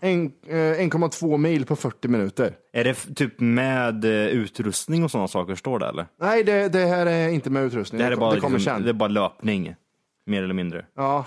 [0.01, 2.55] En- eh, 1,2 mil på 40 minuter.
[2.73, 6.07] är det typ med eh, utrustning och sådana saker står det eller?
[6.21, 7.99] Nej, det, det här är inte med utrustning.
[7.99, 8.83] Det här är bara, det kommer liksom, sen.
[8.83, 9.75] det är bara löpning.
[10.27, 10.85] Mer eller mindre.
[10.97, 11.27] Ja,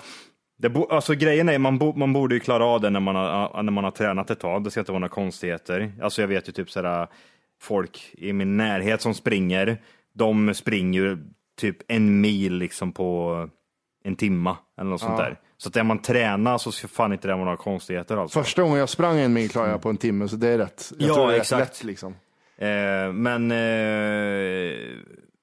[0.60, 3.16] Det bo, alltså grejen är, man, bo, man borde ju klara av det när man,
[3.16, 4.64] har, när man har tränat ett tag.
[4.64, 5.92] Det ska inte vara några konstigheter.
[6.02, 7.06] Alltså jag vet ju typ sådär,
[7.60, 9.82] folk i min närhet som springer,
[10.14, 11.18] de springer ju
[11.60, 13.48] typ en mil liksom på
[14.04, 15.40] en timma eller något sånt där.
[15.56, 18.42] Så att när man tränar så ska fan inte det vara några konstigheter alltså.
[18.42, 20.92] första gången jag sprang en mil klarade jag på en timme, så det är rätt.
[20.98, 21.70] Jag Ja, tror det är exakt.
[21.70, 22.14] rätt liksom.
[22.58, 24.78] Eh, men eh,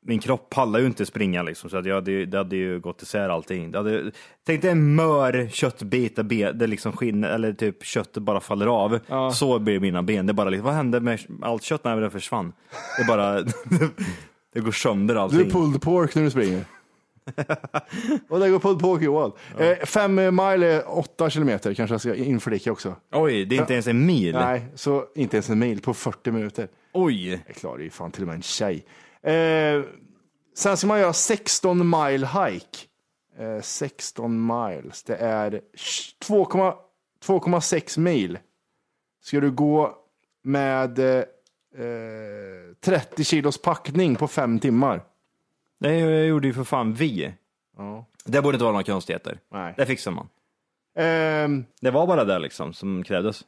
[0.07, 3.01] min kropp pallar ju inte springa liksom, så att jag hade, det hade ju gått
[3.01, 3.71] isär allting.
[3.71, 4.11] Det hade,
[4.45, 8.67] tänk dig en mör köttbit där be, det liksom skinner, eller typ köttet bara faller
[8.67, 8.99] av.
[9.33, 10.25] Så blir mina ben.
[10.25, 11.83] Det är bara liksom, vad hände med allt kött?
[11.83, 12.53] Men det försvann.
[12.97, 13.41] Det är bara,
[14.53, 15.39] det går sönder Du allting.
[15.39, 16.65] är pulled pork när du springer.
[18.29, 19.31] Och det går pulled pork Johan.
[19.59, 22.95] Eh, fem mile är åtta kilometer, kanske jag ska inflika också.
[23.11, 24.33] Oj, det är inte ens en mil.
[24.33, 26.67] Nej, så inte ens en mil på 40 minuter.
[26.93, 27.29] Oj.
[27.47, 28.85] Jag klarar ju fan till och med en tjej.
[29.31, 29.83] Eh,
[30.55, 32.77] sen ska man göra 16 mile hike.
[33.37, 35.61] Eh, 16 miles, det är
[36.27, 36.73] 2,-
[37.25, 38.39] 2,6 mil.
[39.21, 39.95] Ska du gå
[40.43, 41.05] med eh,
[41.77, 45.03] eh, 30 kilos packning på fem timmar.
[45.79, 47.33] Det gjorde ju för fan vi.
[47.77, 48.05] Ja.
[48.25, 49.39] Det borde inte vara några konstigheter.
[49.51, 49.73] Nej.
[49.77, 50.29] Det fixar man.
[50.97, 53.41] Ehm, Det var bara det liksom som krävdes.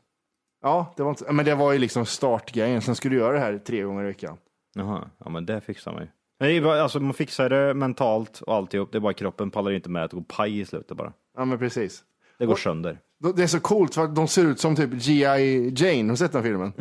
[0.62, 2.82] ja, det var inte, men det var ju liksom startgrejen.
[2.82, 4.38] Sen skulle du göra det här tre gånger i veckan.
[4.78, 6.62] Jaha, ja men det fixar man ju.
[6.62, 8.92] Bara, alltså, man fixar det mentalt och alltihop.
[8.92, 11.14] Det är bara kroppen pallar inte med att gå paj i slutet bara.
[11.38, 12.04] Ja, men precis.
[12.40, 13.00] Det går sönder.
[13.36, 15.74] Det är så coolt för att de ser ut som typ G.I.
[15.76, 16.04] Jane.
[16.04, 16.74] Har du sett den filmen?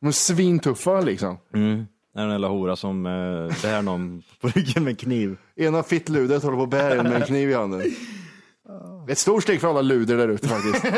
[0.00, 1.38] De är svintuffa liksom.
[1.54, 1.86] Mm.
[2.14, 5.36] Det är en jävla hora som eh, bär någon på ryggen med kniv.
[5.56, 7.80] Ena fittludet håller på att bära med en kniv i handen.
[7.80, 7.86] Det
[9.08, 10.84] är ett stort steg för alla luder där ute faktiskt.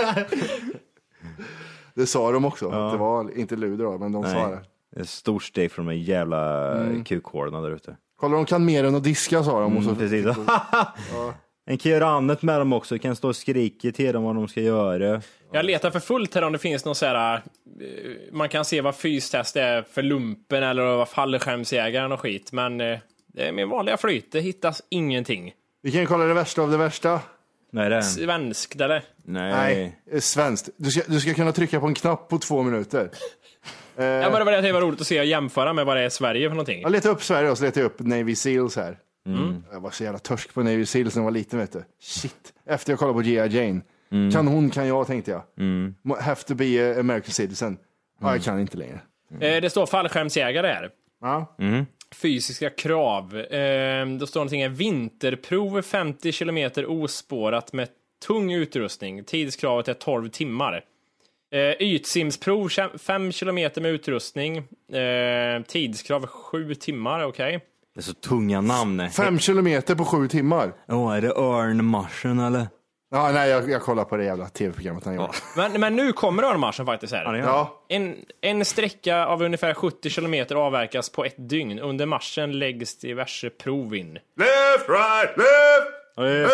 [1.94, 2.68] Det sa de också.
[2.68, 4.50] Att det var inte luder då, men de sa Nej.
[4.50, 4.56] det.
[4.56, 4.64] Det
[4.96, 7.04] ett stort steg från de jävla Mm.
[7.04, 7.96] kukhålorna där ute.
[8.16, 9.76] Kolla de kan mer än att diska sa de.
[9.76, 10.26] Och så, Mm, precis.
[11.66, 12.98] En kan göra annat med dem också.
[12.98, 15.22] Kan stå och skrika till dem vad de ska göra.
[15.52, 17.40] Jag letar för fullt här om det finns någon så här, eh,
[18.32, 22.98] man kan se vad fystest är för lumpen eller vad fallskärmsjägaren och skit, men eh,
[23.26, 25.52] det är min vanliga flyt, det hittas ingenting.
[25.82, 27.20] Vi kan kolla det värsta av det värsta.
[27.72, 29.02] Nej, det är Svenskt eller?
[29.24, 29.52] Nej.
[30.06, 30.68] Nej, svenskt.
[30.76, 33.10] Du ska, du ska kunna trycka på en knapp på två minuter.
[33.96, 36.02] Eh, Ja, men det var det var roligt att se och jämföra med vad det
[36.02, 36.80] är Sverige för någonting.
[36.82, 38.98] Jag letade upp Sverige och så letade jag upp Navy Seals här.
[39.26, 39.64] Mm.
[39.72, 41.84] Jag var så jävla törsk på Navy Seals när jag var liten vet du.
[42.00, 42.52] Shit.
[42.66, 43.34] Efter jag kollade på G.I.
[43.56, 43.80] Jane.
[44.12, 44.30] Mm.
[44.32, 45.42] Kan hon kan jag tänkte jag.
[46.04, 47.76] Mo- Have to be American citizen.
[48.20, 48.34] Ja, Mm.
[48.36, 49.00] jag kan inte längre.
[49.40, 50.90] Eh, Det står fallskärmsjägare här.
[51.20, 51.56] Ja.
[52.14, 53.36] Fysiska krav.
[53.36, 57.88] Eh, då står någonting här, vinterprov 50 kilometer ospårat med
[58.26, 59.24] tung utrustning.
[59.24, 60.84] Tidskravet är 12 timmar.
[61.52, 64.56] Eh, ytsimsprov 5 kilometer med utrustning.
[64.92, 67.60] Eh, tidskrav 7 timmar, okej.
[67.94, 69.10] Det är så tunga namn.
[69.10, 70.72] Fem kilometer på sju timmar.
[70.88, 72.66] Åh, är det Örnmarschen eller?
[73.10, 75.32] Ja, nej, jag, jag kollar på det jävla tv-programmet han gjorde.
[75.56, 77.34] Men, men nu kommer örnmarschen faktiskt här.
[77.34, 81.78] Ja, Ja, En, en sträcka av ungefär 70 kilometer avverkas på ett dygn.
[81.78, 84.12] Under marschen läggs diverse prov in.
[84.14, 86.48] Left, right, left, Ja, det är-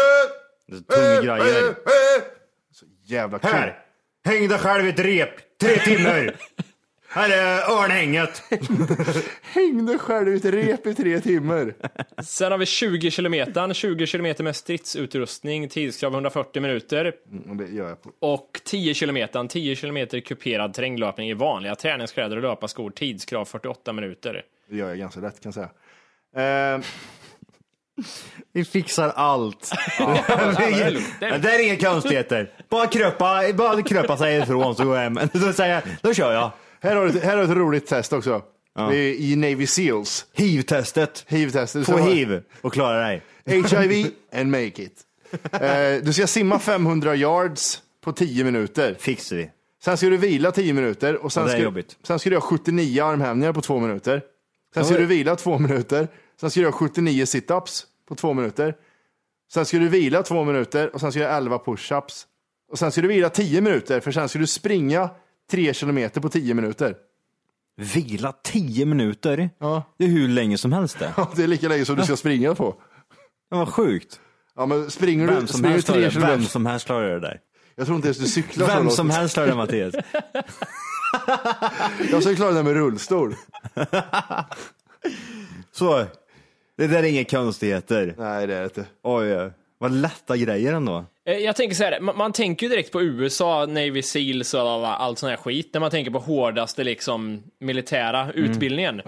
[0.76, 1.62] så tunga grejer.
[1.62, 1.78] left.
[2.72, 3.50] Så jävla kul.
[3.50, 3.78] Här!
[4.28, 6.36] Häng dig själv i ett rep, tre timmar.
[7.08, 8.42] Här är örnhänget.
[9.42, 11.74] Hängde själv i ett rep i tre timmar.
[12.22, 17.12] Sen har vi 20 kilometer, 20 kilometer med stridsutrustning, tidskrav 140 minuter.
[17.32, 18.10] Mm, det gör jag på.
[18.20, 24.42] Och 10 kilometer, 10 kilometer kuperad terränglöpning i vanliga träningskläder och löparskor, tidskrav 48 minuter.
[24.68, 25.68] Det gör jag ganska lätt kan jag
[26.34, 26.74] säga.
[26.74, 26.80] Eh,
[28.52, 29.70] Vi fixar allt.
[29.98, 30.04] det
[30.64, 31.06] är lugnt.
[31.20, 32.50] Det är Det är inga konstigheter.
[32.68, 35.18] Bara kröpa, bara kröpa sig ifrån så går jag hem.
[35.32, 36.50] Då säger jag, då kör jag.
[36.80, 38.42] här, har du, här har du ett roligt test också.
[38.90, 40.26] Det är i Navy Seals.
[40.34, 41.24] Hiv-testet.
[41.28, 41.86] Hiv-testet.
[41.86, 43.22] Få hiv och klara dig.
[43.46, 44.92] HIV and make it.
[45.52, 48.96] Eh, du ska simma 500 yards på 10 minuter.
[49.00, 49.50] Fixar vi.
[49.84, 51.96] Sen ska du vila 10 minuter och sen, Ja, det är ska, jobbigt.
[52.06, 54.22] sen ska du göra 79 armhävningar på 2 minuter.
[54.74, 56.08] Sen ska Ja, du vila 2 minuter.
[56.40, 58.74] Sen ska du göra 79 sit-ups på 2 minuter.
[59.52, 62.24] Sen ska du vila 2 minuter och sen ska du göra 11 push-ups.
[62.70, 65.10] Och sen ska du vila 10 minuter för sen ska du springa
[65.50, 66.96] 3 kilometer på 10 minuter.
[67.76, 69.50] Vila 10 minuter.
[69.58, 69.82] Ja.
[69.98, 71.12] Det är hur länge som helst det.
[71.36, 72.74] Det är lika länge som du ska springa på.
[73.50, 74.20] Det var sjukt.
[74.56, 76.26] Ja, men springer du, Vem som, springer du helst 3 det.
[76.26, 77.40] Vem som helst klarar det där.
[77.74, 78.94] Jag tror inte ens du cyklar så Vem långt.
[78.94, 79.94] som helst klarar det Mattias.
[82.10, 83.34] Jag ska klara det med rullstol.
[85.72, 86.06] Så,
[86.78, 88.14] det där är inga konstigheter.
[88.18, 88.84] Nej, det är det inte.
[89.02, 89.50] Oj, oj.
[89.78, 91.04] vad lätta grejer ändå.
[91.28, 94.60] Eh, Jag tänker så här, man, man tänker ju direkt på USA, Navy Seals och
[95.02, 99.02] allt sån här skit, när man tänker på hårdaste liksom militära utbildningen.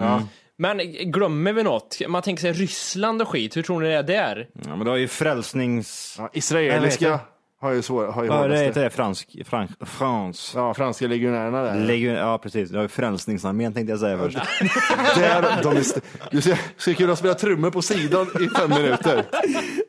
[0.57, 0.77] Men
[1.11, 1.97] glömmer vi något?
[2.07, 4.47] Man tänker sig Ryssland och skit, hur tror ni det är där?
[4.65, 6.15] Ja, men du har ju frälsnings...
[6.19, 7.19] Ja, israeliska det.
[7.61, 10.53] Har ju, svår, har ju Ja, det heter det fransk, fransk, frans.
[10.55, 11.75] Ja, franska legionärerna där.
[11.75, 14.37] Legion, ja precis, ju Frälsningsarmén tänkte jag säga först.
[15.15, 15.83] där de är
[16.31, 19.25] du ska, ska kunna spela trummor på sidan i fem minuter.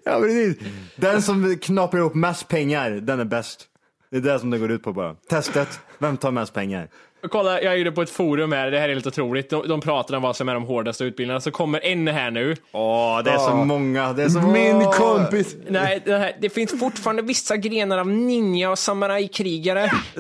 [0.05, 0.57] Ja, precis.
[0.97, 3.67] Den som knaprar ihop mest pengar, den är bäst.
[4.11, 5.15] Det är det som det går ut på bara.
[5.15, 6.89] Testet, vem tar mest pengar?
[7.31, 9.51] Kolla, jag är inne på ett forum här, det här är helt otroligt.
[9.51, 12.57] De, de pratar om vad som är de hårdaste utbildningarna, så kommer en här nu.
[12.73, 14.13] Åh, det är så många.
[14.13, 14.93] Det är så Min Åh.
[14.93, 15.57] kompis.
[15.69, 19.91] Nej, det, här, det finns fortfarande vissa grenar av ninja och samurajkrigare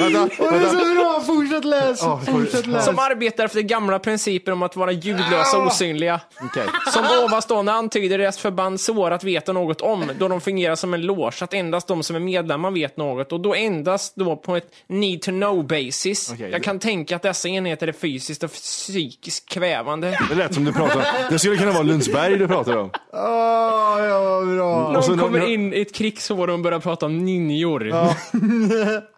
[0.00, 0.78] Vänta, Åh, det är vänta.
[0.84, 2.02] så bra, fortsätt läs!
[2.02, 2.84] Ja, fortsätt läs!
[2.84, 6.20] som arbetar efter gamla principer om att vara ljudlösa och osynliga.
[6.42, 6.66] Okej.
[6.92, 11.02] Som ovanstående antyder deras förband svår att veta något om, då de fungerar som en
[11.02, 14.66] loge, att endast de som är medlemmar vet något, och då endast då på ett
[14.86, 16.30] need to know basis.
[16.32, 16.50] Okej.
[16.50, 20.18] Jag kan tänka att dessa enheter är fysiskt och psykiskt kvävande.
[20.28, 21.24] Det lät som du pratade om.
[21.30, 22.90] Det skulle kunna vara Lundsberg du pratar om.
[23.12, 24.92] Åh, ja, vad bra.
[24.92, 27.92] Någon kommer in i ett krigshår och börjar prata om ninjor.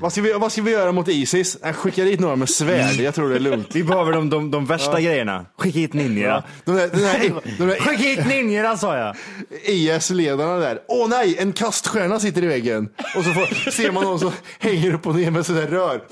[0.00, 1.58] Vad ska, vi, vad ska vi göra mot Isis?
[1.62, 3.68] Jag skickar dit några med svärd, jag tror det är lugnt.
[3.72, 5.46] Vi behöver de, de, de värsta grejerna.
[5.58, 6.44] Skicka hit ninjorna.
[6.64, 7.18] De där, de där,
[7.58, 9.16] de där Skicka hit ninjorna sa jag!
[9.64, 10.78] IS-ledarna där.
[10.88, 12.88] Åh nej, en kaststjärna sitter i väggen.
[13.16, 16.02] Och så får, ser man någon som hänger upp och ner med sådär rör.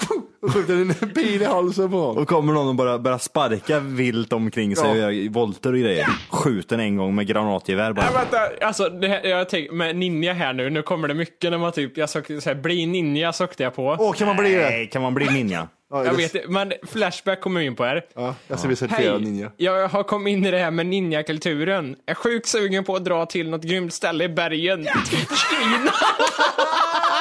[0.43, 2.19] Och skjuter en bil i halsen på någon.
[2.19, 5.07] Och kommer någon och bara börjar sparka vilt omkring sig Ja.
[5.07, 6.07] och gör volter och grejer.
[6.31, 8.05] Skjuter en gång med granatgevär bara.
[8.05, 11.51] Nej, vänta, alltså det här, jag tänker med ninja här nu, nu kommer det mycket
[11.51, 13.97] när man typ, jag sökte så här, bli ninja sökte jag på.
[13.99, 14.63] Åh, kan man bli det?
[14.71, 15.69] Nej, kan man bli ninja?
[15.91, 18.05] Ja, jag det- vet inte, men Flashback kommer in på här.
[18.15, 19.51] Ja, jag ska bli certifierad Hej, ninja.
[19.57, 21.97] jag har kommit in i det här med ninjakulturen.
[22.07, 24.85] Är sjukt sugen på att dra till något grymt ställe i bergen.
[24.85, 25.91] Typ Kina.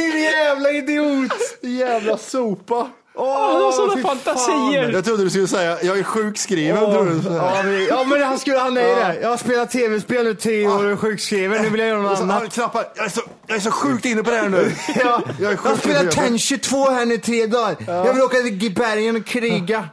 [0.00, 1.32] Din jävla idiot!
[1.60, 2.88] Jävla sopa.
[3.14, 4.90] Åh, de har sådana fantasier.
[4.92, 6.78] Jag trodde du skulle säga, jag är sjukskriven.
[6.78, 7.34] trodde du.
[7.34, 9.18] Ja, men, ja men han skulle, han är det.
[9.22, 12.12] Jag har spelat tv-spel nu tio år och är sjukskriven, nu vill jag göra något
[12.12, 12.42] Och så, annat.
[12.42, 12.84] ah, knappar.
[12.96, 14.72] Jag, är så, jag är så sjukt inne på det här nu.
[15.04, 16.10] Ja, Jag har spelat.
[16.10, 17.76] Ten 22 här nu i tre dagar.
[17.86, 19.88] Jag vill åka till bergen och kriga.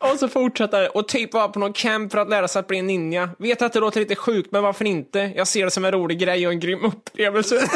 [0.00, 0.88] Och så fortsätter det.
[0.88, 3.30] Och typ vara på någon camp för att lära sig att bli en ninja.
[3.38, 5.32] Vet att det låter lite sjukt, men varför inte?
[5.36, 7.54] Jag ser det som en rolig grej och en grym upplevelse.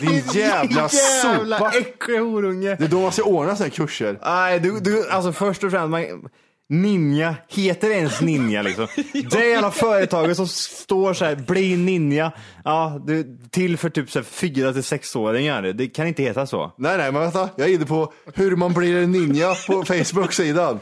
[0.00, 1.72] Din jävla sopa.
[1.74, 2.76] äckliga horunge.
[2.78, 4.18] Det är då man ska ordna sådana här kurser.
[4.24, 6.28] Nej, du, du, alltså först och främst, man,
[6.72, 8.86] Ninja, heter det ens ninja liksom?
[9.30, 12.32] Det jävla företaget som står så här, bli ninja,
[12.64, 15.62] ja, du, till för typ så här, fyra till sexåringar.
[15.62, 16.72] Det kan inte heta så.
[16.78, 17.48] Nej, nej, men vänta.
[17.56, 20.80] Jag är inne på hur man blir en ninja på Facebook-sidan.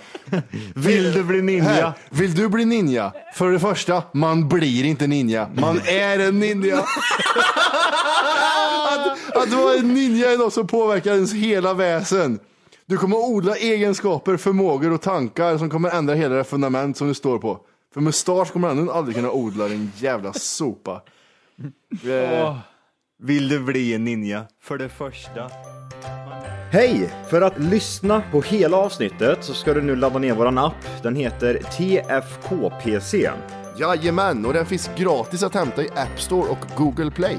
[0.74, 1.70] Vill du bli ninja?
[1.70, 3.12] Här, vill du bli ninja?
[3.34, 5.48] För det första, man blir inte ninja.
[5.54, 6.78] Man är en ninja.
[8.88, 12.38] att, att vara en ninja är något som påverkar ens hela väsen.
[12.90, 17.08] Du kommer att odla egenskaper, förmågor och tankar som kommer ändra hela det fundament som
[17.08, 17.60] du står på.
[17.94, 21.02] För mustasch kommer ändå aldrig kunna odla din jävla sopa.
[22.04, 22.56] Eh,
[23.22, 24.44] Vill du bli en ninja?
[24.62, 25.50] För det första.
[26.72, 27.10] Hej!
[27.30, 31.02] För att lyssna på hela avsnittet så ska du nu ladda ner våran app.
[31.02, 33.30] Den heter TFKPC.
[33.78, 37.38] Jajamän, och den finns gratis att hämta i App Store och Google Play.